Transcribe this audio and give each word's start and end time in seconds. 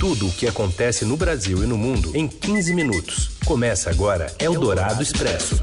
Tudo 0.00 0.28
o 0.28 0.32
que 0.32 0.48
acontece 0.48 1.04
no 1.04 1.14
Brasil 1.14 1.62
e 1.62 1.66
no 1.66 1.76
mundo 1.76 2.16
em 2.16 2.26
15 2.26 2.72
minutos. 2.74 3.36
Começa 3.44 3.90
agora 3.90 4.34
Eldorado 4.38 5.02
Expresso. 5.02 5.60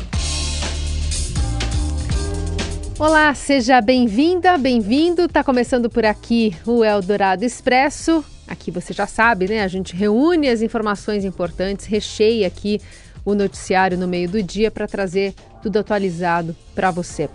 Olá, 2.99 3.33
seja 3.33 3.81
bem-vinda, 3.81 4.55
bem-vindo. 4.55 5.27
Tá 5.27 5.43
começando 5.43 5.89
por 5.89 6.05
aqui 6.05 6.55
o 6.67 6.85
Eldorado 6.85 7.43
Expresso. 7.43 8.23
Aqui 8.47 8.69
você 8.69 8.93
já 8.93 9.07
sabe, 9.07 9.47
né? 9.47 9.63
A 9.63 9.67
gente 9.67 9.95
reúne 9.95 10.49
as 10.49 10.61
informações 10.61 11.25
importantes, 11.25 11.87
recheia 11.87 12.45
aqui 12.45 12.79
o 13.25 13.33
noticiário 13.33 13.97
no 13.97 14.07
meio 14.07 14.29
do 14.29 14.43
dia 14.43 14.69
para 14.69 14.85
trazer 14.85 15.33
tudo 15.63 15.79
atualizado 15.79 16.55
para 16.75 16.91
você. 16.91 17.27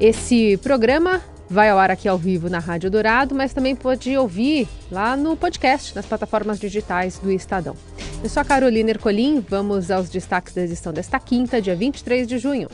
Esse 0.00 0.56
programa 0.56 1.22
vai 1.48 1.70
ao 1.70 1.78
ar 1.78 1.90
aqui 1.90 2.06
ao 2.08 2.18
vivo 2.18 2.50
na 2.50 2.58
Rádio 2.58 2.90
Dourado, 2.90 3.34
mas 3.34 3.52
também 3.52 3.74
pode 3.74 4.16
ouvir 4.16 4.68
lá 4.90 5.16
no 5.16 5.36
podcast, 5.36 5.94
nas 5.94 6.06
plataformas 6.06 6.60
digitais 6.60 7.18
do 7.18 7.30
Estadão. 7.30 7.74
Eu 8.22 8.28
sou 8.28 8.40
a 8.40 8.44
Carolina 8.44 8.90
Ercolim, 8.90 9.40
vamos 9.40 9.90
aos 9.90 10.10
destaques 10.10 10.54
da 10.54 10.62
edição 10.62 10.92
desta 10.92 11.18
quinta, 11.18 11.60
dia 11.62 11.74
23 11.74 12.26
de 12.26 12.38
junho. 12.38 12.68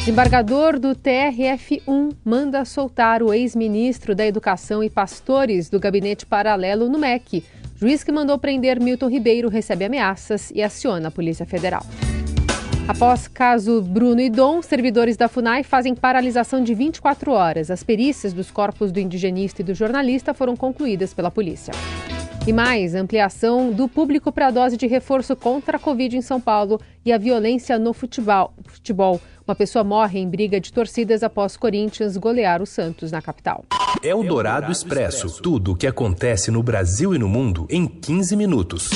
Desembargador 0.00 0.80
do 0.80 0.96
TRF1 0.96 2.16
manda 2.24 2.64
soltar 2.64 3.22
o 3.22 3.32
ex-ministro 3.32 4.14
da 4.14 4.26
Educação 4.26 4.82
e 4.82 4.90
pastores 4.90 5.70
do 5.70 5.78
gabinete 5.78 6.26
paralelo 6.26 6.88
no 6.88 6.98
MEC. 6.98 7.44
Juiz 7.76 8.02
que 8.02 8.10
mandou 8.10 8.36
prender 8.38 8.80
Milton 8.80 9.08
Ribeiro 9.08 9.48
recebe 9.48 9.84
ameaças 9.84 10.50
e 10.52 10.60
aciona 10.60 11.08
a 11.08 11.10
Polícia 11.10 11.46
Federal. 11.46 11.86
Após 12.88 13.28
caso 13.28 13.80
Bruno 13.80 14.20
e 14.20 14.28
Dom, 14.28 14.60
servidores 14.60 15.16
da 15.16 15.28
FUNAI 15.28 15.62
fazem 15.62 15.94
paralisação 15.94 16.62
de 16.62 16.74
24 16.74 17.30
horas. 17.30 17.70
As 17.70 17.84
perícias 17.84 18.32
dos 18.32 18.50
corpos 18.50 18.90
do 18.90 18.98
indigenista 18.98 19.62
e 19.62 19.64
do 19.64 19.72
jornalista 19.72 20.34
foram 20.34 20.56
concluídas 20.56 21.14
pela 21.14 21.30
polícia. 21.30 21.72
E 22.44 22.52
mais, 22.52 22.96
ampliação 22.96 23.70
do 23.70 23.86
público 23.86 24.32
para 24.32 24.48
a 24.48 24.50
dose 24.50 24.76
de 24.76 24.88
reforço 24.88 25.36
contra 25.36 25.76
a 25.76 25.80
Covid 25.80 26.16
em 26.16 26.20
São 26.22 26.40
Paulo 26.40 26.80
e 27.04 27.12
a 27.12 27.18
violência 27.18 27.78
no 27.78 27.92
futebol. 27.92 28.52
Uma 29.46 29.54
pessoa 29.54 29.84
morre 29.84 30.18
em 30.18 30.28
briga 30.28 30.60
de 30.60 30.72
torcidas 30.72 31.22
após 31.22 31.56
Corinthians 31.56 32.16
golear 32.16 32.60
o 32.60 32.66
Santos 32.66 33.12
na 33.12 33.22
capital. 33.22 33.64
É 34.02 34.12
o 34.12 34.24
Dourado 34.24 34.72
Expresso. 34.72 35.40
Tudo 35.40 35.72
o 35.72 35.76
que 35.76 35.86
acontece 35.86 36.50
no 36.50 36.62
Brasil 36.64 37.14
e 37.14 37.18
no 37.18 37.28
mundo 37.28 37.64
em 37.70 37.86
15 37.86 38.34
minutos. 38.34 38.90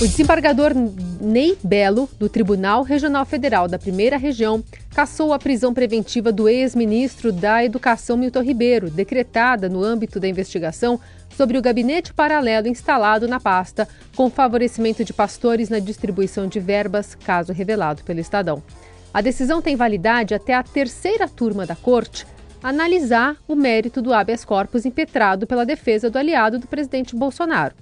O 0.00 0.08
desembargador 0.08 0.72
Ney 1.20 1.58
Belo, 1.62 2.08
do 2.18 2.26
Tribunal 2.26 2.82
Regional 2.82 3.26
Federal 3.26 3.68
da 3.68 3.78
Primeira 3.78 4.16
Região, 4.16 4.64
cassou 4.94 5.30
a 5.30 5.38
prisão 5.38 5.74
preventiva 5.74 6.32
do 6.32 6.48
ex-ministro 6.48 7.30
da 7.30 7.62
Educação 7.62 8.16
Milton 8.16 8.40
Ribeiro, 8.40 8.88
decretada 8.88 9.68
no 9.68 9.84
âmbito 9.84 10.18
da 10.18 10.26
investigação 10.26 10.98
sobre 11.36 11.58
o 11.58 11.60
gabinete 11.60 12.14
paralelo 12.14 12.66
instalado 12.66 13.28
na 13.28 13.38
pasta 13.38 13.86
com 14.16 14.30
favorecimento 14.30 15.04
de 15.04 15.12
pastores 15.12 15.68
na 15.68 15.78
distribuição 15.78 16.46
de 16.46 16.58
verbas, 16.60 17.14
caso 17.14 17.52
revelado 17.52 18.02
pelo 18.02 18.20
Estadão. 18.20 18.62
A 19.12 19.20
decisão 19.20 19.60
tem 19.60 19.76
validade 19.76 20.32
até 20.32 20.54
a 20.54 20.62
terceira 20.62 21.28
turma 21.28 21.66
da 21.66 21.76
Corte 21.76 22.26
analisar 22.62 23.36
o 23.46 23.54
mérito 23.54 24.00
do 24.00 24.14
habeas 24.14 24.46
corpus 24.46 24.86
impetrado 24.86 25.46
pela 25.46 25.66
defesa 25.66 26.08
do 26.08 26.16
aliado 26.16 26.58
do 26.58 26.66
presidente 26.66 27.14
Bolsonaro. 27.14 27.74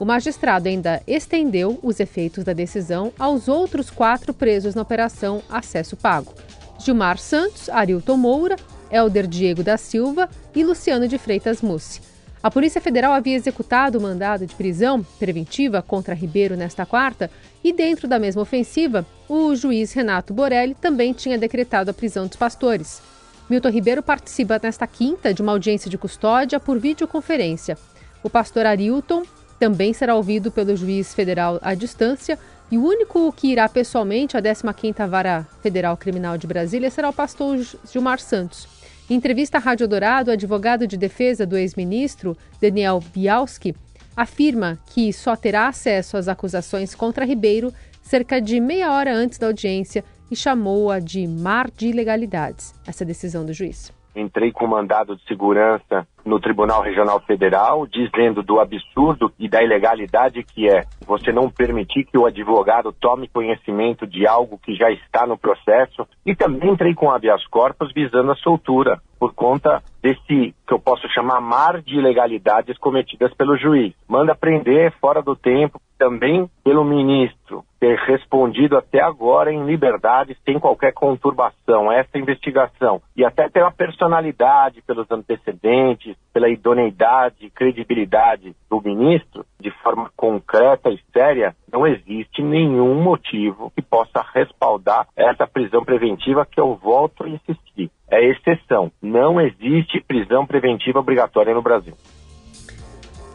O 0.00 0.04
magistrado 0.06 0.66
ainda 0.66 1.02
estendeu 1.06 1.78
os 1.82 2.00
efeitos 2.00 2.42
da 2.42 2.54
decisão 2.54 3.12
aos 3.18 3.48
outros 3.48 3.90
quatro 3.90 4.32
presos 4.32 4.74
na 4.74 4.80
Operação 4.80 5.42
Acesso 5.46 5.94
Pago: 5.94 6.32
Gilmar 6.78 7.18
Santos, 7.18 7.68
Arilton 7.68 8.16
Moura, 8.16 8.56
Helder 8.90 9.26
Diego 9.26 9.62
da 9.62 9.76
Silva 9.76 10.26
e 10.54 10.64
Luciano 10.64 11.06
de 11.06 11.18
Freitas 11.18 11.60
Mussi. 11.60 12.00
A 12.42 12.50
Polícia 12.50 12.80
Federal 12.80 13.12
havia 13.12 13.36
executado 13.36 13.98
o 13.98 14.00
mandado 14.00 14.46
de 14.46 14.54
prisão 14.54 15.04
preventiva 15.18 15.82
contra 15.82 16.14
Ribeiro 16.14 16.56
nesta 16.56 16.86
quarta 16.86 17.30
e, 17.62 17.70
dentro 17.70 18.08
da 18.08 18.18
mesma 18.18 18.40
ofensiva, 18.40 19.04
o 19.28 19.54
juiz 19.54 19.92
Renato 19.92 20.32
Borelli 20.32 20.74
também 20.74 21.12
tinha 21.12 21.36
decretado 21.36 21.90
a 21.90 21.94
prisão 21.94 22.26
dos 22.26 22.38
pastores. 22.38 23.02
Milton 23.50 23.68
Ribeiro 23.68 24.02
participa 24.02 24.58
nesta 24.62 24.86
quinta 24.86 25.34
de 25.34 25.42
uma 25.42 25.52
audiência 25.52 25.90
de 25.90 25.98
custódia 25.98 26.58
por 26.58 26.78
videoconferência. 26.78 27.76
O 28.22 28.30
pastor 28.30 28.64
Arilton 28.64 29.24
também 29.60 29.92
será 29.92 30.16
ouvido 30.16 30.50
pelo 30.50 30.74
juiz 30.74 31.14
federal 31.14 31.58
à 31.60 31.74
distância 31.74 32.38
e 32.70 32.78
o 32.78 32.84
único 32.84 33.30
que 33.30 33.48
irá 33.52 33.68
pessoalmente 33.68 34.34
à 34.34 34.40
15ª 34.40 35.06
Vara 35.06 35.46
Federal 35.60 35.98
Criminal 35.98 36.38
de 36.38 36.46
Brasília 36.46 36.90
será 36.90 37.10
o 37.10 37.12
pastor 37.12 37.58
Gilmar 37.84 38.18
Santos. 38.18 38.66
Em 39.10 39.14
entrevista 39.14 39.58
à 39.58 39.60
Rádio 39.60 39.86
Dourado, 39.86 40.30
o 40.30 40.32
advogado 40.32 40.86
de 40.86 40.96
defesa 40.96 41.44
do 41.44 41.58
ex-ministro, 41.58 42.34
Daniel 42.58 43.02
Bialski, 43.12 43.76
afirma 44.16 44.78
que 44.86 45.12
só 45.12 45.36
terá 45.36 45.68
acesso 45.68 46.16
às 46.16 46.26
acusações 46.26 46.94
contra 46.94 47.26
Ribeiro 47.26 47.70
cerca 48.00 48.40
de 48.40 48.58
meia 48.60 48.92
hora 48.92 49.12
antes 49.14 49.38
da 49.38 49.46
audiência 49.46 50.02
e 50.30 50.36
chamou-a 50.36 50.98
de 51.00 51.26
mar 51.26 51.70
de 51.70 51.88
ilegalidades, 51.88 52.72
essa 52.86 53.04
decisão 53.04 53.44
do 53.44 53.52
juiz. 53.52 53.92
Entrei 54.16 54.52
com 54.52 54.66
mandado 54.66 55.16
de 55.16 55.24
segurança 55.24 56.06
no 56.30 56.38
Tribunal 56.38 56.80
Regional 56.80 57.20
Federal, 57.20 57.86
dizendo 57.86 58.42
do 58.42 58.60
absurdo 58.60 59.32
e 59.38 59.48
da 59.48 59.62
ilegalidade 59.62 60.44
que 60.44 60.70
é 60.70 60.84
você 61.04 61.32
não 61.32 61.50
permitir 61.50 62.04
que 62.04 62.16
o 62.16 62.24
advogado 62.24 62.92
tome 62.92 63.28
conhecimento 63.28 64.06
de 64.06 64.26
algo 64.26 64.58
que 64.58 64.74
já 64.74 64.90
está 64.92 65.26
no 65.26 65.36
processo. 65.36 66.06
E 66.24 66.34
também 66.34 66.70
entrei 66.70 66.94
com 66.94 67.10
habeas 67.10 67.44
corpus 67.48 67.92
visando 67.92 68.30
a 68.30 68.36
soltura, 68.36 69.00
por 69.18 69.34
conta 69.34 69.82
desse 70.00 70.54
que 70.66 70.72
eu 70.72 70.78
posso 70.78 71.08
chamar 71.08 71.40
mar 71.40 71.82
de 71.82 71.96
ilegalidades 71.96 72.78
cometidas 72.78 73.34
pelo 73.34 73.56
juiz. 73.56 73.92
Manda 74.08 74.34
prender 74.34 74.92
fora 75.00 75.20
do 75.20 75.34
tempo, 75.34 75.80
também 76.00 76.48
pelo 76.64 76.82
ministro 76.82 77.62
ter 77.78 77.94
respondido 77.98 78.76
até 78.76 79.02
agora 79.02 79.52
em 79.52 79.66
liberdade, 79.66 80.36
sem 80.44 80.58
qualquer 80.58 80.92
conturbação, 80.92 81.92
essa 81.92 82.18
investigação. 82.18 83.02
E 83.14 83.22
até 83.22 83.48
pela 83.50 83.70
personalidade, 83.70 84.82
pelos 84.82 85.10
antecedentes, 85.10 86.16
pela 86.32 86.48
idoneidade 86.48 87.36
e 87.40 87.50
credibilidade 87.50 88.54
do 88.70 88.80
ministro, 88.82 89.44
de 89.58 89.70
forma 89.82 90.10
concreta 90.16 90.90
e 90.90 90.98
séria, 91.12 91.54
não 91.70 91.86
existe 91.86 92.42
nenhum 92.42 93.02
motivo 93.02 93.70
que 93.74 93.82
possa 93.82 94.24
respaldar 94.34 95.06
essa 95.14 95.46
prisão 95.46 95.84
preventiva 95.84 96.46
que 96.46 96.60
eu 96.60 96.74
volto 96.74 97.24
a 97.24 97.28
insistir. 97.28 97.90
É 98.10 98.24
exceção. 98.24 98.90
Não 99.02 99.40
existe 99.40 100.00
prisão 100.00 100.46
preventiva 100.46 100.98
obrigatória 100.98 101.54
no 101.54 101.62
Brasil. 101.62 101.94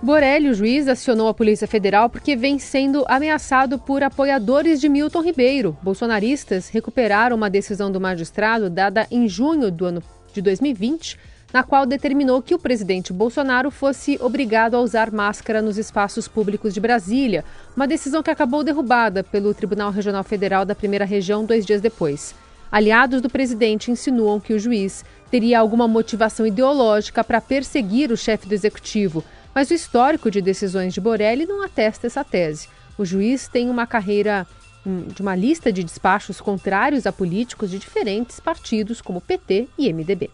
Borelli, 0.06 0.50
o 0.50 0.54
juiz, 0.54 0.88
acionou 0.88 1.28
a 1.28 1.34
Polícia 1.34 1.68
Federal 1.68 2.12
porque 2.12 2.36
vem 2.36 2.60
sendo 2.60 3.04
ameaçado 3.08 3.80
por 3.80 4.04
apoiadores 4.04 4.80
de 4.80 4.88
Milton 4.88 5.24
Ribeiro. 5.24 5.76
Bolsonaristas 5.82 6.70
recuperaram 6.70 7.36
uma 7.36 7.50
decisão 7.50 7.92
do 7.92 8.00
magistrado 8.00 8.70
dada 8.70 9.08
em 9.10 9.28
junho 9.28 9.72
do 9.72 9.84
ano 9.84 10.04
de 10.32 10.44
2020 10.44 11.18
na 11.52 11.64
qual 11.64 11.88
determinou 11.88 12.40
que 12.40 12.54
o 12.54 12.60
presidente 12.60 13.12
Bolsonaro 13.12 13.72
fosse 13.72 14.20
obrigado 14.22 14.76
a 14.76 14.80
usar 14.80 15.12
máscara 15.12 15.60
nos 15.60 15.76
espaços 15.76 16.28
públicos 16.28 16.72
de 16.72 16.80
Brasília, 16.80 17.44
uma 17.76 17.88
decisão 17.88 18.22
que 18.22 18.30
acabou 18.30 18.64
derrubada 18.64 19.24
pelo 19.24 19.56
Tribunal 19.56 19.90
Regional 19.90 20.24
Federal 20.24 20.66
da 20.66 20.76
Primeira 20.76 21.06
Região 21.06 21.44
dois 21.44 21.66
dias 21.66 21.82
depois. 21.82 22.36
Aliados 22.72 23.22
do 23.22 23.30
presidente 23.30 23.90
insinuam 23.90 24.40
que 24.40 24.54
o 24.54 24.60
juiz 24.60 25.04
teria 25.32 25.60
alguma 25.60 25.88
motivação 25.88 26.46
ideológica 26.46 27.24
para 27.24 27.42
perseguir 27.42 28.12
o 28.12 28.18
chefe 28.18 28.48
do 28.48 28.54
executivo, 28.54 29.24
mas 29.56 29.72
o 29.72 29.74
histórico 29.74 30.30
de 30.30 30.42
decisões 30.42 30.94
de 30.94 31.00
Borelli 31.00 31.46
não 31.46 31.64
atesta 31.64 32.06
essa 32.06 32.26
tese. 32.26 32.68
O 32.98 33.06
juiz 33.06 33.48
tem 33.48 33.70
uma 33.70 33.88
carreira 33.88 34.46
de 34.86 35.22
uma 35.22 35.36
lista 35.36 35.72
de 35.72 35.84
despachos 35.84 36.40
contrários 36.40 37.08
a 37.08 37.12
políticos 37.12 37.72
de 37.72 37.80
diferentes 37.80 38.40
partidos, 38.40 39.02
como 39.02 39.20
PT 39.20 39.68
e 39.78 39.92
MDB. 39.92 40.30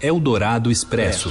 Eldorado 0.00 0.72
Expresso. 0.72 1.30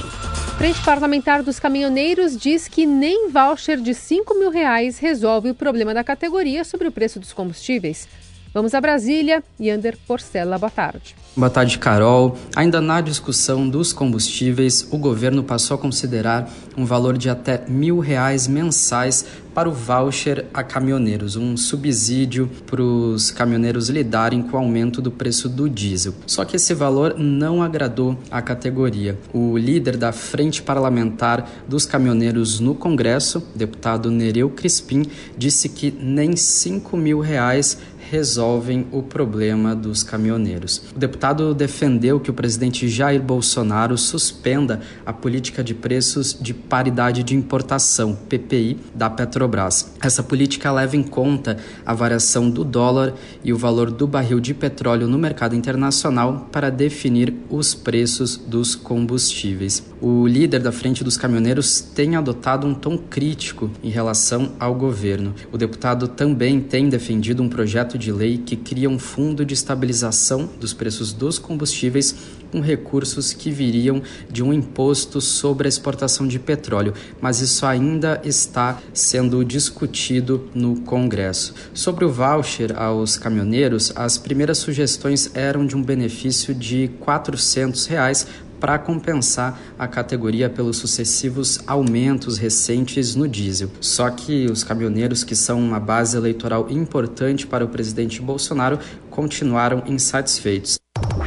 Frente 0.56 0.82
Parlamentar 0.82 1.42
dos 1.42 1.58
Caminhoneiros 1.58 2.36
diz 2.36 2.68
que 2.68 2.86
nem 2.86 3.28
voucher 3.28 3.78
de 3.78 3.92
5 3.92 4.38
mil 4.38 4.50
reais 4.50 4.98
resolve 4.98 5.50
o 5.50 5.54
problema 5.54 5.92
da 5.92 6.02
categoria 6.02 6.64
sobre 6.64 6.88
o 6.88 6.92
preço 6.92 7.20
dos 7.20 7.32
combustíveis. 7.32 8.08
Vamos 8.54 8.74
a 8.74 8.80
Brasília 8.82 9.42
e 9.58 9.70
Ander 9.70 9.96
Porcela, 10.06 10.58
boa 10.58 10.68
tarde. 10.68 11.16
Boa 11.34 11.48
tarde, 11.48 11.78
Carol. 11.78 12.36
Ainda 12.54 12.78
na 12.82 13.00
discussão 13.00 13.66
dos 13.66 13.94
combustíveis, 13.94 14.86
o 14.90 14.98
governo 14.98 15.42
passou 15.42 15.76
a 15.76 15.78
considerar 15.78 16.50
um 16.76 16.84
valor 16.84 17.16
de 17.16 17.30
até 17.30 17.64
mil 17.66 17.98
reais 17.98 18.46
mensais 18.46 19.24
para 19.54 19.68
o 19.68 19.72
voucher 19.72 20.46
a 20.52 20.62
caminhoneiros, 20.62 21.36
um 21.36 21.56
subsídio 21.56 22.50
para 22.66 22.82
os 22.82 23.30
caminhoneiros 23.30 23.88
lidarem 23.88 24.42
com 24.42 24.56
o 24.56 24.60
aumento 24.60 25.00
do 25.02 25.10
preço 25.10 25.48
do 25.48 25.68
diesel. 25.68 26.14
Só 26.26 26.44
que 26.44 26.56
esse 26.56 26.72
valor 26.74 27.18
não 27.18 27.62
agradou 27.62 28.18
a 28.30 28.40
categoria. 28.40 29.18
O 29.32 29.56
líder 29.56 29.96
da 29.96 30.12
Frente 30.12 30.62
Parlamentar 30.62 31.48
dos 31.68 31.84
Caminhoneiros 31.84 32.60
no 32.60 32.74
Congresso, 32.74 33.42
deputado 33.54 34.10
Nereu 34.10 34.48
Crispim, 34.50 35.06
disse 35.36 35.68
que 35.68 35.90
nem 35.90 36.34
5 36.34 36.96
mil 36.96 37.20
reais 37.20 37.78
resolvem 38.12 38.86
o 38.92 39.02
problema 39.02 39.74
dos 39.74 40.02
caminhoneiros. 40.02 40.82
O 40.94 40.98
deputado 40.98 41.54
defendeu 41.54 42.20
que 42.20 42.30
o 42.30 42.34
presidente 42.34 42.86
Jair 42.86 43.22
Bolsonaro 43.22 43.96
suspenda 43.96 44.82
a 45.06 45.14
política 45.14 45.64
de 45.64 45.72
preços 45.72 46.36
de 46.38 46.52
paridade 46.52 47.22
de 47.22 47.34
importação, 47.34 48.14
PPI, 48.28 48.76
da 48.94 49.08
Petrobras. 49.08 49.94
Essa 49.98 50.22
política 50.22 50.70
leva 50.70 50.94
em 50.94 51.02
conta 51.02 51.56
a 51.86 51.94
variação 51.94 52.50
do 52.50 52.64
dólar 52.64 53.14
e 53.42 53.50
o 53.50 53.56
valor 53.56 53.90
do 53.90 54.06
barril 54.06 54.40
de 54.40 54.52
petróleo 54.52 55.08
no 55.08 55.16
mercado 55.16 55.56
internacional 55.56 56.50
para 56.52 56.68
definir 56.68 57.32
os 57.48 57.74
preços 57.74 58.36
dos 58.36 58.74
combustíveis. 58.74 59.82
O 60.02 60.26
líder 60.26 60.60
da 60.60 60.72
Frente 60.72 61.02
dos 61.02 61.16
Caminhoneiros 61.16 61.80
tem 61.80 62.16
adotado 62.16 62.66
um 62.66 62.74
tom 62.74 62.98
crítico 62.98 63.70
em 63.82 63.88
relação 63.88 64.52
ao 64.60 64.74
governo. 64.74 65.32
O 65.50 65.56
deputado 65.56 66.08
também 66.08 66.60
tem 66.60 66.90
defendido 66.90 67.42
um 67.42 67.48
projeto 67.48 67.96
de 68.01 68.01
lei 68.10 68.38
que 68.38 68.56
cria 68.56 68.88
um 68.88 68.98
fundo 68.98 69.44
de 69.44 69.54
estabilização 69.54 70.48
dos 70.58 70.72
preços 70.72 71.12
dos 71.12 71.38
combustíveis 71.38 72.16
com 72.50 72.60
recursos 72.60 73.32
que 73.32 73.50
viriam 73.50 74.02
de 74.30 74.42
um 74.42 74.52
imposto 74.52 75.20
sobre 75.20 75.66
a 75.66 75.70
exportação 75.70 76.26
de 76.26 76.38
petróleo, 76.38 76.92
mas 77.20 77.40
isso 77.40 77.64
ainda 77.64 78.20
está 78.24 78.78
sendo 78.92 79.44
discutido 79.44 80.48
no 80.54 80.80
Congresso. 80.82 81.54
Sobre 81.72 82.04
o 82.04 82.12
voucher 82.12 82.78
aos 82.78 83.16
caminhoneiros, 83.16 83.92
as 83.96 84.18
primeiras 84.18 84.58
sugestões 84.58 85.30
eram 85.34 85.66
de 85.66 85.76
um 85.76 85.82
benefício 85.82 86.54
de 86.54 86.90
400 87.00 87.86
reais 87.86 88.26
para 88.62 88.78
compensar 88.78 89.60
a 89.76 89.88
categoria 89.88 90.48
pelos 90.48 90.76
sucessivos 90.76 91.58
aumentos 91.66 92.38
recentes 92.38 93.16
no 93.16 93.26
diesel. 93.26 93.68
Só 93.80 94.08
que 94.08 94.46
os 94.46 94.62
caminhoneiros, 94.62 95.24
que 95.24 95.34
são 95.34 95.58
uma 95.58 95.80
base 95.80 96.16
eleitoral 96.16 96.70
importante 96.70 97.44
para 97.44 97.64
o 97.64 97.68
presidente 97.68 98.22
Bolsonaro, 98.22 98.78
continuaram 99.10 99.82
insatisfeitos. 99.88 100.78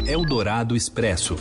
Eldorado 0.07 0.77
Expresso. 0.77 1.35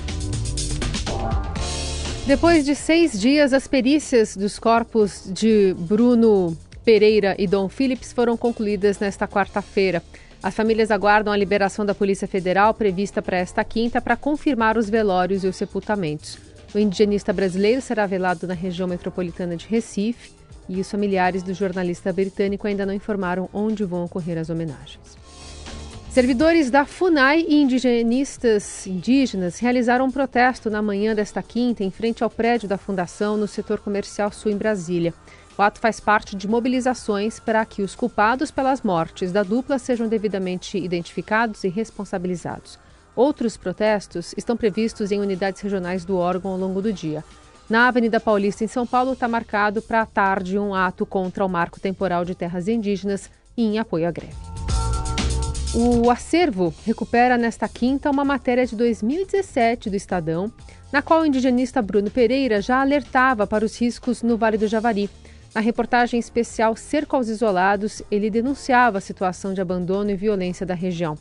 Depois 2.26 2.64
de 2.64 2.74
seis 2.74 3.20
dias, 3.20 3.52
as 3.52 3.68
perícias 3.68 4.36
dos 4.36 4.58
corpos 4.58 5.22
de 5.32 5.76
Bruno 5.78 6.56
Pereira 6.84 7.36
e 7.38 7.46
Dom 7.46 7.68
Phillips 7.68 8.12
foram 8.12 8.36
concluídas 8.36 8.98
nesta 8.98 9.28
quarta-feira. 9.28 10.02
As 10.44 10.54
famílias 10.54 10.90
aguardam 10.90 11.32
a 11.32 11.36
liberação 11.38 11.86
da 11.86 11.94
Polícia 11.94 12.28
Federal 12.28 12.74
prevista 12.74 13.22
para 13.22 13.38
esta 13.38 13.64
quinta 13.64 13.98
para 13.98 14.14
confirmar 14.14 14.76
os 14.76 14.90
velórios 14.90 15.42
e 15.42 15.46
os 15.46 15.56
sepultamentos. 15.56 16.36
O 16.74 16.78
indigenista 16.78 17.32
brasileiro 17.32 17.80
será 17.80 18.04
velado 18.04 18.46
na 18.46 18.52
região 18.52 18.86
metropolitana 18.86 19.56
de 19.56 19.66
Recife 19.66 20.32
e 20.68 20.78
os 20.78 20.90
familiares 20.90 21.42
do 21.42 21.54
jornalista 21.54 22.12
britânico 22.12 22.66
ainda 22.66 22.84
não 22.84 22.92
informaram 22.92 23.48
onde 23.54 23.84
vão 23.84 24.04
ocorrer 24.04 24.36
as 24.36 24.50
homenagens. 24.50 25.16
Servidores 26.10 26.70
da 26.70 26.84
FUNAI 26.84 27.46
e 27.48 27.62
indigenistas 27.62 28.86
indígenas 28.86 29.58
realizaram 29.58 30.04
um 30.04 30.10
protesto 30.10 30.68
na 30.68 30.82
manhã 30.82 31.14
desta 31.14 31.42
quinta 31.42 31.82
em 31.82 31.90
frente 31.90 32.22
ao 32.22 32.28
prédio 32.28 32.68
da 32.68 32.76
Fundação 32.76 33.38
no 33.38 33.48
setor 33.48 33.80
comercial 33.80 34.30
sul 34.30 34.52
em 34.52 34.58
Brasília. 34.58 35.14
O 35.56 35.62
ato 35.62 35.78
faz 35.78 36.00
parte 36.00 36.34
de 36.34 36.48
mobilizações 36.48 37.38
para 37.38 37.64
que 37.64 37.82
os 37.82 37.94
culpados 37.94 38.50
pelas 38.50 38.82
mortes 38.82 39.30
da 39.30 39.44
dupla 39.44 39.78
sejam 39.78 40.08
devidamente 40.08 40.76
identificados 40.76 41.62
e 41.62 41.68
responsabilizados. 41.68 42.78
Outros 43.14 43.56
protestos 43.56 44.34
estão 44.36 44.56
previstos 44.56 45.12
em 45.12 45.20
unidades 45.20 45.60
regionais 45.60 46.04
do 46.04 46.16
órgão 46.16 46.50
ao 46.50 46.58
longo 46.58 46.82
do 46.82 46.92
dia. 46.92 47.22
Na 47.70 47.86
Avenida 47.86 48.18
Paulista, 48.18 48.64
em 48.64 48.66
São 48.66 48.84
Paulo, 48.84 49.12
está 49.12 49.28
marcado 49.28 49.80
para 49.80 50.02
a 50.02 50.06
tarde 50.06 50.58
um 50.58 50.74
ato 50.74 51.06
contra 51.06 51.46
o 51.46 51.48
marco 51.48 51.78
temporal 51.78 52.24
de 52.24 52.34
terras 52.34 52.66
indígenas 52.66 53.30
e 53.56 53.62
em 53.62 53.78
apoio 53.78 54.08
à 54.08 54.10
greve. 54.10 54.34
O 55.72 56.10
acervo 56.10 56.74
recupera 56.84 57.38
nesta 57.38 57.68
quinta 57.68 58.10
uma 58.10 58.24
matéria 58.24 58.66
de 58.66 58.76
2017 58.76 59.88
do 59.88 59.96
Estadão, 59.96 60.52
na 60.92 61.00
qual 61.00 61.22
o 61.22 61.26
indigenista 61.26 61.80
Bruno 61.80 62.10
Pereira 62.10 62.60
já 62.60 62.80
alertava 62.80 63.46
para 63.46 63.64
os 63.64 63.80
riscos 63.80 64.22
no 64.22 64.36
Vale 64.36 64.58
do 64.58 64.68
Javari. 64.68 65.08
Na 65.54 65.60
reportagem 65.60 66.18
especial 66.18 66.74
Cerco 66.74 67.14
aos 67.14 67.28
Isolados, 67.28 68.02
ele 68.10 68.28
denunciava 68.28 68.98
a 68.98 69.00
situação 69.00 69.54
de 69.54 69.60
abandono 69.60 70.10
e 70.10 70.16
violência 70.16 70.66
da 70.66 70.74
região. 70.74 71.16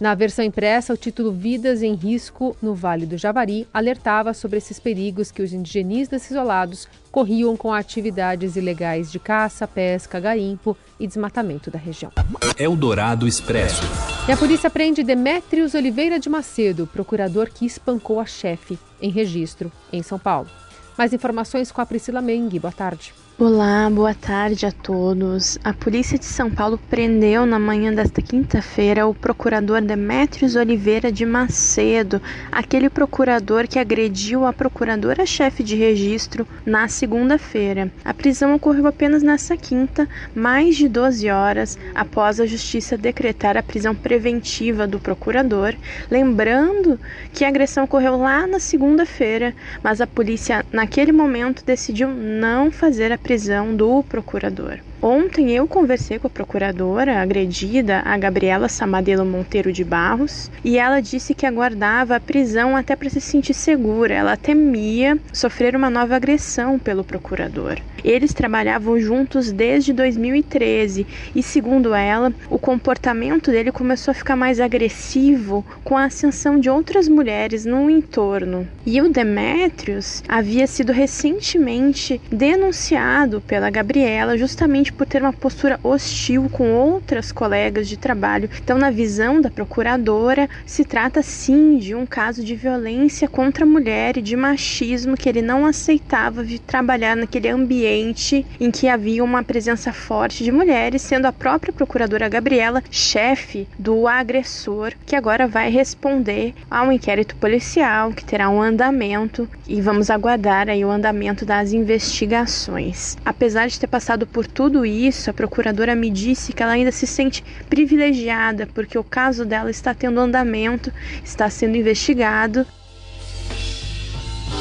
Na 0.00 0.14
versão 0.14 0.44
impressa, 0.44 0.94
o 0.94 0.96
título 0.96 1.32
Vidas 1.32 1.82
em 1.82 1.92
Risco 1.92 2.56
no 2.62 2.72
Vale 2.72 3.04
do 3.04 3.18
Javari 3.18 3.66
alertava 3.74 4.32
sobre 4.32 4.56
esses 4.56 4.78
perigos 4.78 5.30
que 5.30 5.42
os 5.42 5.52
indigenistas 5.52 6.30
isolados 6.30 6.88
corriam 7.10 7.56
com 7.56 7.72
atividades 7.72 8.54
ilegais 8.54 9.10
de 9.10 9.18
caça, 9.18 9.66
pesca, 9.66 10.20
garimpo 10.20 10.76
e 11.00 11.06
desmatamento 11.06 11.68
da 11.68 11.78
região. 11.78 12.12
Eldorado 12.56 13.26
Expresso. 13.26 13.82
E 14.28 14.32
a 14.32 14.36
polícia 14.36 14.70
prende 14.70 15.02
Demétrios 15.02 15.74
Oliveira 15.74 16.18
de 16.18 16.28
Macedo, 16.28 16.86
procurador 16.86 17.50
que 17.50 17.66
espancou 17.66 18.20
a 18.20 18.24
chefe, 18.24 18.78
em 19.02 19.10
registro, 19.10 19.70
em 19.92 20.02
São 20.02 20.18
Paulo. 20.18 20.48
Mais 20.96 21.12
informações 21.12 21.72
com 21.72 21.80
a 21.80 21.86
Priscila 21.86 22.22
Mengue. 22.22 22.60
Boa 22.60 22.72
tarde. 22.72 23.12
Olá, 23.40 23.88
boa 23.88 24.14
tarde 24.14 24.66
a 24.66 24.72
todos. 24.72 25.60
A 25.62 25.72
Polícia 25.72 26.18
de 26.18 26.24
São 26.24 26.50
Paulo 26.50 26.76
prendeu 26.90 27.46
na 27.46 27.56
manhã 27.56 27.94
desta 27.94 28.20
quinta-feira 28.20 29.06
o 29.06 29.14
procurador 29.14 29.80
Demétrios 29.80 30.56
Oliveira 30.56 31.12
de 31.12 31.24
Macedo, 31.24 32.20
aquele 32.50 32.90
procurador 32.90 33.68
que 33.68 33.78
agrediu 33.78 34.44
a 34.44 34.52
procuradora-chefe 34.52 35.62
de 35.62 35.76
registro 35.76 36.48
na 36.66 36.88
segunda-feira. 36.88 37.92
A 38.04 38.12
prisão 38.12 38.56
ocorreu 38.56 38.88
apenas 38.88 39.22
nesta 39.22 39.56
quinta, 39.56 40.08
mais 40.34 40.74
de 40.74 40.88
12 40.88 41.30
horas 41.30 41.78
após 41.94 42.40
a 42.40 42.46
Justiça 42.46 42.98
decretar 42.98 43.56
a 43.56 43.62
prisão 43.62 43.94
preventiva 43.94 44.84
do 44.84 44.98
procurador, 44.98 45.76
lembrando 46.10 46.98
que 47.32 47.44
a 47.44 47.48
agressão 47.48 47.84
ocorreu 47.84 48.18
lá 48.18 48.48
na 48.48 48.58
segunda-feira, 48.58 49.54
mas 49.80 50.00
a 50.00 50.08
polícia 50.08 50.66
naquele 50.72 51.12
momento 51.12 51.64
decidiu 51.64 52.08
não 52.08 52.72
fazer 52.72 53.12
a 53.12 53.27
prisão 53.28 53.76
do 53.76 54.02
procurador. 54.04 54.78
Ontem 55.02 55.50
eu 55.50 55.68
conversei 55.68 56.18
com 56.18 56.26
a 56.26 56.30
procuradora 56.30 57.20
agredida, 57.20 58.00
a 58.06 58.16
Gabriela 58.16 58.70
Samadelo 58.70 59.24
Monteiro 59.24 59.70
de 59.70 59.84
Barros, 59.84 60.50
e 60.64 60.78
ela 60.78 61.00
disse 61.00 61.34
que 61.34 61.44
aguardava 61.44 62.16
a 62.16 62.20
prisão 62.20 62.74
até 62.74 62.96
para 62.96 63.10
se 63.10 63.20
sentir 63.20 63.52
segura. 63.52 64.14
Ela 64.14 64.36
temia 64.36 65.18
sofrer 65.30 65.76
uma 65.76 65.90
nova 65.90 66.16
agressão 66.16 66.78
pelo 66.78 67.04
procurador. 67.04 67.76
Eles 68.02 68.32
trabalhavam 68.32 68.98
juntos 68.98 69.52
desde 69.52 69.92
2013 69.92 71.06
e, 71.34 71.42
segundo 71.42 71.94
ela, 71.94 72.32
o 72.48 72.58
comportamento 72.58 73.50
dele 73.50 73.72
começou 73.72 74.12
a 74.12 74.14
ficar 74.14 74.36
mais 74.36 74.60
agressivo 74.60 75.66
com 75.84 75.96
a 75.96 76.04
ascensão 76.04 76.58
de 76.58 76.70
outras 76.70 77.08
mulheres 77.08 77.64
no 77.64 77.90
entorno. 77.90 78.66
E 78.86 79.00
o 79.00 79.10
Demétrios 79.10 80.22
havia 80.28 80.66
sido 80.66 80.92
recentemente 80.92 82.20
denunciado 82.30 83.17
pela 83.40 83.68
Gabriela 83.68 84.38
justamente 84.38 84.92
por 84.92 85.04
ter 85.04 85.22
uma 85.22 85.32
postura 85.32 85.80
hostil 85.82 86.48
com 86.50 86.72
outras 86.72 87.32
colegas 87.32 87.88
de 87.88 87.96
trabalho. 87.96 88.48
Então, 88.62 88.78
na 88.78 88.92
visão 88.92 89.40
da 89.40 89.50
procuradora, 89.50 90.48
se 90.64 90.84
trata 90.84 91.20
sim 91.20 91.78
de 91.78 91.96
um 91.96 92.06
caso 92.06 92.44
de 92.44 92.54
violência 92.54 93.26
contra 93.26 93.64
a 93.64 93.66
mulher 93.66 94.16
e 94.16 94.22
de 94.22 94.36
machismo 94.36 95.16
que 95.16 95.28
ele 95.28 95.42
não 95.42 95.66
aceitava 95.66 96.44
de 96.44 96.60
trabalhar 96.60 97.16
naquele 97.16 97.48
ambiente 97.48 98.46
em 98.60 98.70
que 98.70 98.86
havia 98.86 99.24
uma 99.24 99.42
presença 99.42 99.92
forte 99.92 100.44
de 100.44 100.52
mulheres, 100.52 101.02
sendo 101.02 101.26
a 101.26 101.32
própria 101.32 101.72
procuradora 101.72 102.28
Gabriela 102.28 102.84
chefe 102.88 103.66
do 103.76 104.06
agressor, 104.06 104.92
que 105.04 105.16
agora 105.16 105.48
vai 105.48 105.70
responder 105.70 106.54
a 106.70 106.84
um 106.84 106.92
inquérito 106.92 107.34
policial 107.36 108.12
que 108.12 108.24
terá 108.24 108.48
um 108.48 108.62
andamento 108.62 109.48
e 109.66 109.80
vamos 109.80 110.08
aguardar 110.08 110.68
aí 110.68 110.84
o 110.84 110.90
andamento 110.90 111.44
das 111.44 111.72
investigações. 111.72 113.07
Apesar 113.24 113.68
de 113.68 113.78
ter 113.78 113.86
passado 113.86 114.26
por 114.26 114.46
tudo 114.46 114.78
tudo 114.78 114.84
isso, 114.84 115.30
a 115.30 115.32
procuradora 115.32 115.94
me 115.94 116.10
disse 116.10 116.52
que 116.52 116.62
ela 116.62 116.72
ainda 116.72 116.92
se 116.92 117.06
sente 117.06 117.42
privilegiada 117.68 118.66
porque 118.66 118.98
o 118.98 119.02
caso 119.02 119.44
dela 119.44 119.70
está 119.70 119.94
tendo 119.94 120.20
andamento, 120.20 120.92
está 121.24 121.48
sendo 121.48 121.76
investigado. 121.76 122.66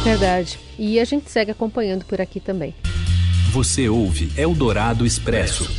Verdade. 0.03 0.57
E 0.79 0.99
a 0.99 1.03
gente 1.03 1.29
segue 1.29 1.51
acompanhando 1.51 2.05
por 2.05 2.21
aqui 2.21 2.39
também. 2.39 2.73
Você 3.51 3.89
ouve 3.89 4.31
Eldorado 4.37 5.05
Expresso. 5.05 5.69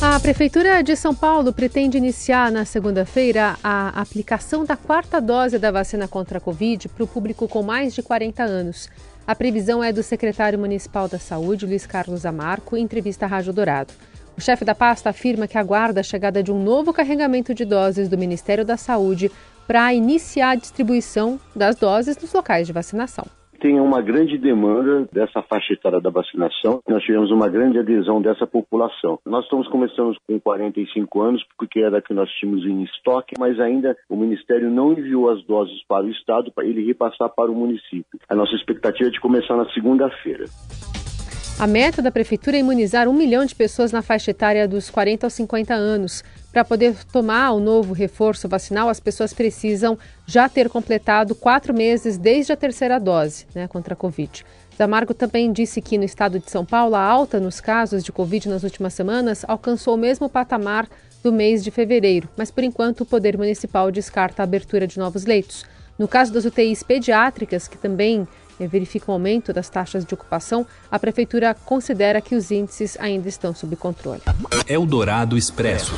A 0.00 0.20
Prefeitura 0.20 0.80
de 0.82 0.94
São 0.94 1.14
Paulo 1.14 1.52
pretende 1.52 1.98
iniciar 1.98 2.52
na 2.52 2.64
segunda-feira 2.64 3.58
a 3.62 4.00
aplicação 4.00 4.64
da 4.64 4.76
quarta 4.76 5.20
dose 5.20 5.58
da 5.58 5.72
vacina 5.72 6.06
contra 6.06 6.38
a 6.38 6.40
Covid 6.40 6.88
para 6.88 7.02
o 7.02 7.08
público 7.08 7.48
com 7.48 7.62
mais 7.62 7.94
de 7.94 8.02
40 8.02 8.42
anos. 8.44 8.88
A 9.28 9.34
previsão 9.34 9.84
é 9.84 9.92
do 9.92 10.02
secretário 10.02 10.58
municipal 10.58 11.06
da 11.06 11.18
Saúde, 11.18 11.66
Luiz 11.66 11.84
Carlos 11.84 12.24
Amarco, 12.24 12.78
em 12.78 12.82
entrevista 12.82 13.26
à 13.26 13.28
Rádio 13.28 13.52
Dourado. 13.52 13.92
O 14.34 14.40
chefe 14.40 14.64
da 14.64 14.74
pasta 14.74 15.10
afirma 15.10 15.46
que 15.46 15.58
aguarda 15.58 16.00
a 16.00 16.02
chegada 16.02 16.42
de 16.42 16.50
um 16.50 16.58
novo 16.58 16.94
carregamento 16.94 17.52
de 17.52 17.66
doses 17.66 18.08
do 18.08 18.16
Ministério 18.16 18.64
da 18.64 18.78
Saúde 18.78 19.30
para 19.66 19.92
iniciar 19.92 20.52
a 20.52 20.54
distribuição 20.54 21.38
das 21.54 21.76
doses 21.76 22.16
nos 22.16 22.32
locais 22.32 22.66
de 22.66 22.72
vacinação. 22.72 23.26
Tem 23.60 23.80
uma 23.80 24.00
grande 24.00 24.38
demanda 24.38 25.08
dessa 25.12 25.42
faixa 25.42 25.72
etária 25.72 26.00
da 26.00 26.10
vacinação. 26.10 26.80
Nós 26.88 27.02
tivemos 27.02 27.30
uma 27.30 27.48
grande 27.48 27.78
adesão 27.78 28.22
dessa 28.22 28.46
população. 28.46 29.18
Nós 29.26 29.44
estamos 29.44 29.66
começando 29.68 30.16
com 30.26 30.38
45 30.38 31.20
anos, 31.20 31.44
porque 31.58 31.80
era 31.80 32.00
que 32.00 32.14
nós 32.14 32.30
tínhamos 32.30 32.64
em 32.64 32.84
estoque, 32.84 33.34
mas 33.38 33.58
ainda 33.58 33.96
o 34.08 34.16
Ministério 34.16 34.70
não 34.70 34.92
enviou 34.92 35.28
as 35.28 35.44
doses 35.44 35.82
para 35.88 36.06
o 36.06 36.10
Estado 36.10 36.52
para 36.52 36.64
ele 36.64 36.86
repassar 36.86 37.28
para 37.30 37.50
o 37.50 37.54
município. 37.54 38.18
A 38.28 38.34
nossa 38.34 38.54
expectativa 38.54 39.08
é 39.08 39.12
de 39.12 39.20
começar 39.20 39.56
na 39.56 39.68
segunda-feira. 39.70 40.44
A 41.58 41.66
meta 41.66 42.00
da 42.00 42.12
Prefeitura 42.12 42.56
é 42.56 42.60
imunizar 42.60 43.08
um 43.08 43.12
milhão 43.12 43.44
de 43.44 43.52
pessoas 43.52 43.90
na 43.90 44.00
faixa 44.00 44.30
etária 44.30 44.68
dos 44.68 44.88
40 44.88 45.26
aos 45.26 45.34
50 45.34 45.74
anos. 45.74 46.22
Para 46.52 46.64
poder 46.64 46.94
tomar 47.12 47.50
o 47.50 47.58
novo 47.58 47.92
reforço 47.92 48.48
vacinal, 48.48 48.88
as 48.88 49.00
pessoas 49.00 49.32
precisam 49.32 49.98
já 50.24 50.48
ter 50.48 50.68
completado 50.68 51.34
quatro 51.34 51.74
meses 51.74 52.16
desde 52.16 52.52
a 52.52 52.56
terceira 52.56 53.00
dose 53.00 53.44
né, 53.52 53.66
contra 53.66 53.94
a 53.94 53.96
Covid. 53.96 54.46
Zamargo 54.76 55.12
também 55.12 55.50
disse 55.50 55.82
que 55.82 55.98
no 55.98 56.04
estado 56.04 56.38
de 56.38 56.48
São 56.48 56.64
Paulo, 56.64 56.94
a 56.94 57.02
alta 57.02 57.40
nos 57.40 57.60
casos 57.60 58.04
de 58.04 58.12
Covid 58.12 58.48
nas 58.48 58.62
últimas 58.62 58.94
semanas 58.94 59.44
alcançou 59.48 59.94
o 59.94 59.98
mesmo 59.98 60.28
patamar 60.28 60.88
do 61.24 61.32
mês 61.32 61.64
de 61.64 61.72
fevereiro, 61.72 62.28
mas 62.36 62.52
por 62.52 62.62
enquanto 62.62 63.00
o 63.00 63.06
Poder 63.06 63.36
Municipal 63.36 63.90
descarta 63.90 64.42
a 64.42 64.44
abertura 64.44 64.86
de 64.86 64.96
novos 64.96 65.26
leitos. 65.26 65.66
No 65.98 66.06
caso 66.06 66.32
das 66.32 66.44
UTIs 66.44 66.84
pediátricas, 66.84 67.66
que 67.66 67.76
também 67.76 68.28
verifica 68.66 69.10
o 69.10 69.14
aumento 69.14 69.52
das 69.52 69.68
taxas 69.68 70.04
de 70.04 70.14
ocupação, 70.14 70.66
a 70.90 70.98
Prefeitura 70.98 71.54
considera 71.54 72.20
que 72.20 72.34
os 72.34 72.50
índices 72.50 72.96
ainda 72.98 73.28
estão 73.28 73.54
sob 73.54 73.76
controle. 73.76 74.22
Eldorado 74.66 75.36
Expresso. 75.36 75.94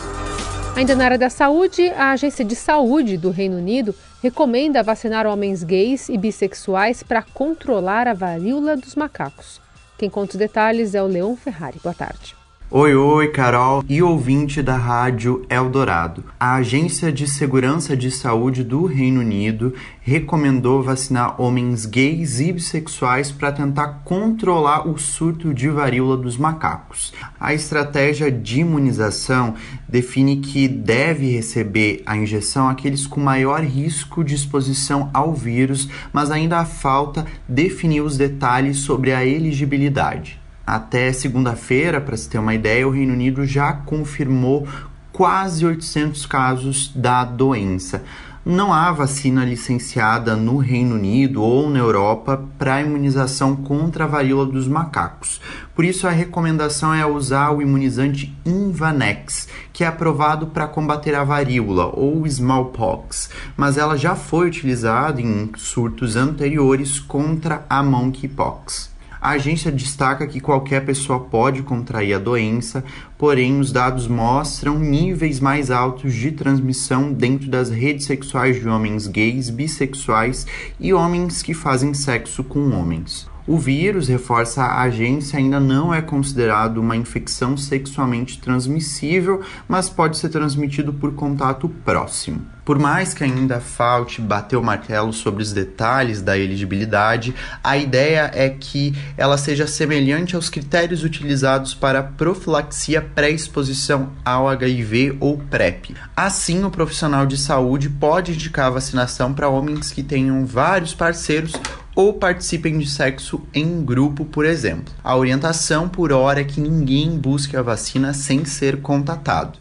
Ainda 0.76 0.94
na 0.94 1.04
área 1.04 1.18
da 1.18 1.30
saúde, 1.30 1.88
a 1.90 2.12
Agência 2.12 2.44
de 2.44 2.54
Saúde 2.54 3.16
do 3.16 3.30
Reino 3.30 3.56
Unido 3.56 3.94
recomenda 4.22 4.82
vacinar 4.82 5.26
homens 5.26 5.64
gays 5.64 6.08
e 6.08 6.16
bissexuais 6.16 7.02
para 7.02 7.22
controlar 7.22 8.06
a 8.06 8.14
varíola 8.14 8.76
dos 8.76 8.94
macacos. 8.94 9.60
Quem 9.98 10.08
conta 10.08 10.32
os 10.32 10.38
detalhes 10.38 10.94
é 10.94 11.02
o 11.02 11.06
Leon 11.06 11.36
Ferrari. 11.36 11.78
Boa 11.82 11.94
tarde. 11.94 12.39
Oi, 12.72 12.94
oi, 12.94 13.26
Carol 13.32 13.82
e 13.88 14.00
ouvinte 14.00 14.62
da 14.62 14.76
Rádio 14.76 15.44
Eldorado. 15.50 16.26
A 16.38 16.54
Agência 16.54 17.10
de 17.10 17.26
Segurança 17.26 17.96
de 17.96 18.12
Saúde 18.12 18.62
do 18.62 18.86
Reino 18.86 19.18
Unido 19.18 19.74
recomendou 20.00 20.80
vacinar 20.80 21.42
homens 21.42 21.84
gays 21.84 22.38
e 22.38 22.52
bissexuais 22.52 23.32
para 23.32 23.50
tentar 23.50 24.02
controlar 24.04 24.88
o 24.88 24.96
surto 24.96 25.52
de 25.52 25.68
varíola 25.68 26.16
dos 26.16 26.36
macacos. 26.36 27.12
A 27.40 27.52
estratégia 27.52 28.30
de 28.30 28.60
imunização 28.60 29.56
define 29.88 30.36
que 30.36 30.68
deve 30.68 31.28
receber 31.28 32.04
a 32.06 32.16
injeção 32.16 32.68
aqueles 32.68 33.04
com 33.04 33.20
maior 33.20 33.64
risco 33.64 34.22
de 34.22 34.36
exposição 34.36 35.10
ao 35.12 35.34
vírus, 35.34 35.88
mas 36.12 36.30
ainda 36.30 36.64
falta 36.64 37.26
definir 37.48 38.02
os 38.02 38.16
detalhes 38.16 38.78
sobre 38.78 39.12
a 39.12 39.26
elegibilidade. 39.26 40.39
Até 40.66 41.12
segunda-feira, 41.12 42.00
para 42.00 42.16
se 42.16 42.28
ter 42.28 42.38
uma 42.38 42.54
ideia, 42.54 42.86
o 42.86 42.90
Reino 42.90 43.12
Unido 43.12 43.44
já 43.44 43.72
confirmou 43.72 44.66
quase 45.12 45.66
800 45.66 46.26
casos 46.26 46.92
da 46.94 47.24
doença. 47.24 48.02
Não 48.42 48.72
há 48.72 48.90
vacina 48.90 49.44
licenciada 49.44 50.34
no 50.34 50.56
Reino 50.56 50.94
Unido 50.94 51.42
ou 51.42 51.68
na 51.68 51.78
Europa 51.78 52.42
para 52.58 52.80
imunização 52.80 53.54
contra 53.54 54.04
a 54.04 54.06
varíola 54.06 54.46
dos 54.46 54.66
macacos. 54.66 55.42
Por 55.74 55.84
isso, 55.84 56.06
a 56.08 56.10
recomendação 56.10 56.94
é 56.94 57.04
usar 57.04 57.50
o 57.50 57.60
imunizante 57.60 58.34
Invanex, 58.46 59.46
que 59.74 59.84
é 59.84 59.86
aprovado 59.86 60.46
para 60.46 60.66
combater 60.66 61.14
a 61.14 61.22
varíola 61.22 61.94
ou 61.94 62.26
smallpox, 62.26 63.28
mas 63.58 63.76
ela 63.76 63.98
já 63.98 64.14
foi 64.14 64.48
utilizada 64.48 65.20
em 65.20 65.50
surtos 65.56 66.16
anteriores 66.16 66.98
contra 66.98 67.66
a 67.68 67.82
monkeypox. 67.82 68.90
A 69.20 69.30
agência 69.32 69.70
destaca 69.70 70.26
que 70.26 70.40
qualquer 70.40 70.82
pessoa 70.86 71.20
pode 71.20 71.62
contrair 71.62 72.14
a 72.14 72.18
doença, 72.18 72.82
porém 73.18 73.60
os 73.60 73.70
dados 73.70 74.08
mostram 74.08 74.78
níveis 74.78 75.40
mais 75.40 75.70
altos 75.70 76.14
de 76.14 76.32
transmissão 76.32 77.12
dentro 77.12 77.50
das 77.50 77.68
redes 77.68 78.06
sexuais 78.06 78.58
de 78.58 78.66
homens 78.66 79.06
gays, 79.06 79.50
bissexuais 79.50 80.46
e 80.80 80.94
homens 80.94 81.42
que 81.42 81.52
fazem 81.52 81.92
sexo 81.92 82.42
com 82.42 82.70
homens. 82.70 83.28
O 83.50 83.58
vírus, 83.58 84.06
reforça 84.06 84.62
a 84.62 84.82
agência, 84.82 85.36
ainda 85.36 85.58
não 85.58 85.92
é 85.92 86.00
considerado 86.00 86.78
uma 86.78 86.96
infecção 86.96 87.56
sexualmente 87.56 88.38
transmissível, 88.38 89.42
mas 89.66 89.90
pode 89.90 90.18
ser 90.18 90.28
transmitido 90.28 90.92
por 90.92 91.14
contato 91.14 91.68
próximo. 91.68 92.46
Por 92.64 92.78
mais 92.78 93.12
que 93.12 93.24
ainda 93.24 93.58
falte 93.58 94.20
bater 94.20 94.54
o 94.54 94.62
martelo 94.62 95.12
sobre 95.12 95.42
os 95.42 95.52
detalhes 95.52 96.22
da 96.22 96.38
elegibilidade, 96.38 97.34
a 97.64 97.76
ideia 97.76 98.30
é 98.32 98.48
que 98.50 98.94
ela 99.16 99.36
seja 99.36 99.66
semelhante 99.66 100.36
aos 100.36 100.48
critérios 100.48 101.02
utilizados 101.02 101.74
para 101.74 102.04
profilaxia 102.04 103.02
pré-exposição 103.02 104.10
ao 104.24 104.48
HIV 104.48 105.16
ou 105.18 105.38
PrEP. 105.38 105.96
Assim, 106.14 106.62
o 106.62 106.70
profissional 106.70 107.26
de 107.26 107.36
saúde 107.36 107.88
pode 107.88 108.30
indicar 108.30 108.70
vacinação 108.70 109.34
para 109.34 109.48
homens 109.48 109.90
que 109.90 110.04
tenham 110.04 110.46
vários 110.46 110.94
parceiros 110.94 111.50
ou 111.94 112.12
participem 112.14 112.78
de 112.78 112.88
sexo 112.88 113.40
em 113.52 113.84
grupo, 113.84 114.24
por 114.24 114.44
exemplo. 114.44 114.92
A 115.02 115.16
orientação 115.16 115.88
por 115.88 116.12
hora 116.12 116.40
é 116.40 116.44
que 116.44 116.60
ninguém 116.60 117.18
busque 117.18 117.56
a 117.56 117.62
vacina 117.62 118.14
sem 118.14 118.44
ser 118.44 118.80
contatado. 118.80 119.58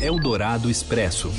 Eldorado 0.00 0.70
Expresso. 0.70 1.30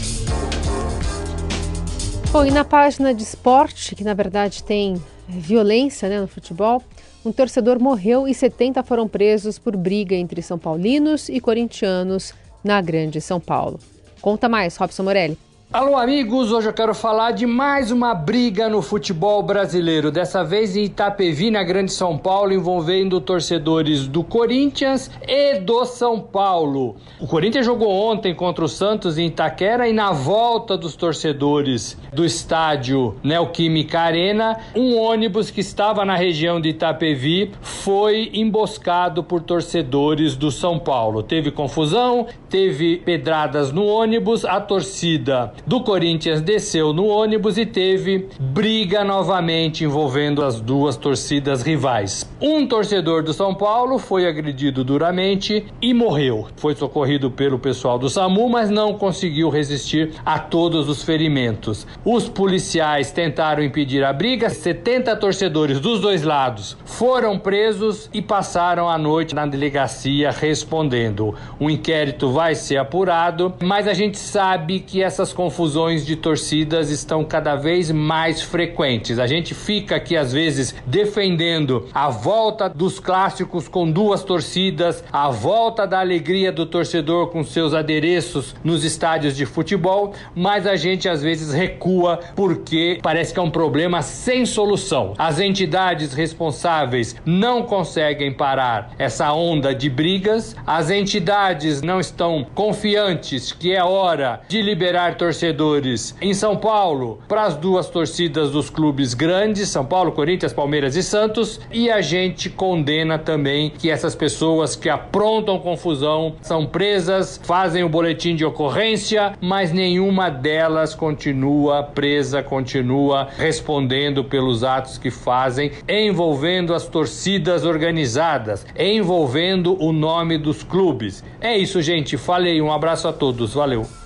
Bom, 2.31 2.45
e 2.45 2.51
na 2.51 2.63
página 2.63 3.13
de 3.13 3.23
esporte, 3.23 3.95
que 3.95 4.03
na 4.03 4.13
verdade 4.13 4.63
tem 4.63 5.01
violência 5.27 6.09
né, 6.09 6.19
no 6.19 6.27
futebol, 6.27 6.81
um 7.23 7.31
torcedor 7.31 7.79
morreu 7.79 8.27
e 8.27 8.33
70 8.33 8.83
foram 8.83 9.07
presos 9.07 9.57
por 9.57 9.77
briga 9.77 10.15
entre 10.15 10.41
São 10.41 10.57
Paulinos 10.57 11.29
e 11.29 11.39
corintianos 11.39 12.33
na 12.63 12.81
Grande 12.81 13.21
São 13.21 13.39
Paulo. 13.39 13.79
Conta 14.21 14.49
mais, 14.49 14.75
Robson 14.77 15.03
Morelli. 15.03 15.37
Alô, 15.73 15.97
amigos! 15.97 16.51
Hoje 16.51 16.69
eu 16.69 16.73
quero 16.73 16.93
falar 16.93 17.31
de 17.31 17.47
mais 17.47 17.89
uma 17.89 18.13
briga 18.13 18.69
no 18.69 18.79
futebol 18.79 19.41
brasileiro. 19.41 20.11
Dessa 20.11 20.43
vez 20.43 20.77
em 20.77 20.83
Itapevi, 20.83 21.49
na 21.49 21.63
Grande 21.63 21.91
São 21.91 22.15
Paulo, 22.15 22.53
envolvendo 22.53 23.19
torcedores 23.19 24.07
do 24.07 24.23
Corinthians 24.23 25.09
e 25.27 25.57
do 25.57 25.83
São 25.85 26.19
Paulo. 26.19 26.95
O 27.19 27.25
Corinthians 27.25 27.65
jogou 27.65 27.89
ontem 27.89 28.35
contra 28.35 28.63
o 28.63 28.69
Santos 28.69 29.17
em 29.17 29.25
Itaquera 29.25 29.89
e 29.89 29.93
na 29.93 30.11
volta 30.11 30.77
dos 30.77 30.95
torcedores 30.95 31.97
do 32.13 32.23
estádio 32.23 33.15
Neoquímica 33.23 33.99
Arena, 33.99 34.59
um 34.75 34.95
ônibus 34.95 35.49
que 35.49 35.61
estava 35.61 36.05
na 36.05 36.15
região 36.15 36.61
de 36.61 36.69
Itapevi 36.69 37.51
foi 37.63 38.29
emboscado 38.31 39.23
por 39.23 39.41
torcedores 39.41 40.35
do 40.35 40.51
São 40.51 40.77
Paulo. 40.77 41.23
Teve 41.23 41.49
confusão, 41.49 42.27
teve 42.47 42.97
pedradas 42.97 43.71
no 43.71 43.87
ônibus, 43.87 44.45
a 44.45 44.61
torcida 44.61 45.51
do 45.65 45.81
Corinthians 45.81 46.41
desceu 46.41 46.93
no 46.93 47.07
ônibus 47.07 47.57
e 47.57 47.65
teve 47.65 48.27
briga 48.39 49.03
novamente 49.03 49.83
envolvendo 49.83 50.43
as 50.43 50.59
duas 50.59 50.95
torcidas 50.95 51.61
rivais. 51.61 52.29
Um 52.41 52.67
torcedor 52.67 53.23
do 53.23 53.33
São 53.33 53.55
Paulo 53.55 53.97
foi 53.97 54.27
agredido 54.27 54.83
duramente 54.83 55.65
e 55.81 55.93
morreu. 55.93 56.47
Foi 56.57 56.75
socorrido 56.75 57.31
pelo 57.31 57.57
pessoal 57.57 57.97
do 57.97 58.09
SAMU, 58.09 58.49
mas 58.49 58.69
não 58.69 58.93
conseguiu 58.93 59.49
resistir 59.49 60.11
a 60.25 60.39
todos 60.39 60.89
os 60.89 61.03
ferimentos. 61.03 61.87
Os 62.03 62.27
policiais 62.27 63.11
tentaram 63.11 63.63
impedir 63.63 64.03
a 64.03 64.11
briga, 64.13 64.49
70 64.49 65.15
torcedores 65.15 65.79
dos 65.79 66.01
dois 66.01 66.23
lados 66.23 66.77
foram 66.85 67.37
presos 67.37 68.09
e 68.13 68.21
passaram 68.21 68.89
a 68.89 68.97
noite 68.97 69.35
na 69.35 69.45
delegacia 69.45 70.31
respondendo. 70.31 71.35
O 71.59 71.69
inquérito 71.69 72.31
vai 72.31 72.55
ser 72.55 72.77
apurado, 72.77 73.53
mas 73.61 73.87
a 73.87 73.93
gente 73.93 74.17
sabe 74.17 74.79
que 74.79 75.01
essas 75.01 75.33
confusões 75.43 76.05
de 76.05 76.15
torcidas 76.15 76.89
estão 76.89 77.21
cada 77.21 77.57
vez 77.57 77.91
mais 77.91 78.41
frequentes. 78.41 79.19
A 79.19 79.27
gente 79.27 79.53
fica 79.53 79.97
aqui 79.97 80.15
às 80.15 80.31
vezes 80.31 80.73
defendendo 80.85 81.89
a 81.93 82.09
volta 82.09 82.69
dos 82.69 82.97
clássicos 82.97 83.67
com 83.67 83.91
duas 83.91 84.23
torcidas, 84.23 85.03
a 85.11 85.29
volta 85.29 85.85
da 85.85 85.99
alegria 85.99 86.49
do 86.49 86.65
torcedor 86.65 87.27
com 87.27 87.43
seus 87.43 87.73
adereços 87.73 88.55
nos 88.63 88.85
estádios 88.85 89.35
de 89.35 89.45
futebol, 89.45 90.13
mas 90.33 90.65
a 90.65 90.77
gente 90.77 91.09
às 91.09 91.21
vezes 91.21 91.51
recua 91.51 92.21
porque 92.37 92.99
parece 93.03 93.33
que 93.33 93.39
é 93.41 93.43
um 93.43 93.51
problema 93.51 94.01
sem 94.01 94.45
solução. 94.45 95.13
As 95.17 95.41
entidades 95.41 96.13
responsáveis 96.13 97.17
não 97.25 97.63
conseguem 97.63 98.31
parar 98.31 98.93
essa 98.97 99.33
onda 99.33 99.75
de 99.75 99.89
brigas, 99.89 100.55
as 100.65 100.89
entidades 100.89 101.81
não 101.81 101.99
estão 101.99 102.47
confiantes 102.55 103.51
que 103.51 103.75
é 103.75 103.83
hora 103.83 104.39
de 104.47 104.61
liberar 104.61 105.17
torcedores 105.17 105.32
torcedores 105.33 106.15
em 106.21 106.31
São 106.31 106.55
Paulo 106.55 107.19
para 107.27 107.43
as 107.43 107.55
duas 107.55 107.89
torcidas 107.89 108.51
dos 108.51 108.69
clubes 108.69 109.15
grandes, 109.15 109.69
São 109.69 109.83
Paulo, 109.83 110.11
Corinthians, 110.11 110.53
Palmeiras 110.53 110.95
e 110.95 111.01
Santos, 111.01 111.59
e 111.71 111.89
a 111.89 112.01
gente 112.01 112.51
condena 112.51 113.17
também 113.17 113.71
que 113.71 113.89
essas 113.89 114.13
pessoas 114.13 114.75
que 114.75 114.89
aprontam 114.89 115.57
confusão 115.57 116.35
são 116.41 116.67
presas, 116.67 117.39
fazem 117.43 117.83
o 117.83 117.89
boletim 117.89 118.35
de 118.35 118.45
ocorrência, 118.45 119.33
mas 119.41 119.71
nenhuma 119.71 120.29
delas 120.29 120.93
continua 120.93 121.81
presa, 121.81 122.43
continua 122.43 123.29
respondendo 123.35 124.23
pelos 124.23 124.63
atos 124.63 124.99
que 124.99 125.09
fazem, 125.09 125.71
envolvendo 125.89 126.75
as 126.75 126.85
torcidas 126.85 127.65
organizadas, 127.65 128.65
envolvendo 128.77 129.75
o 129.83 129.91
nome 129.91 130.37
dos 130.37 130.61
clubes. 130.61 131.23
É 131.41 131.57
isso, 131.57 131.81
gente. 131.81 132.17
Falei. 132.17 132.61
Um 132.61 132.71
abraço 132.71 133.07
a 133.07 133.13
todos. 133.13 133.55
Valeu. 133.55 134.02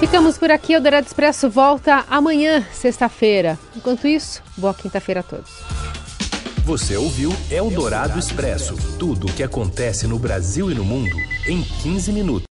Ficamos 0.00 0.38
por 0.38 0.50
aqui. 0.50 0.76
O 0.76 0.80
Dourado 0.80 1.06
Expresso 1.06 1.50
volta 1.50 2.04
amanhã, 2.08 2.64
sexta-feira. 2.72 3.58
Enquanto 3.76 4.06
isso, 4.06 4.40
boa 4.56 4.72
quinta-feira 4.72 5.20
a 5.20 5.22
todos. 5.24 5.50
Você 6.64 6.96
ouviu 6.96 7.32
Eldorado 7.50 8.18
Expresso 8.18 8.76
tudo 8.98 9.26
o 9.26 9.32
que 9.32 9.42
acontece 9.42 10.06
no 10.06 10.18
Brasil 10.18 10.70
e 10.70 10.74
no 10.74 10.84
mundo 10.84 11.16
em 11.46 11.62
15 11.62 12.12
minutos. 12.12 12.46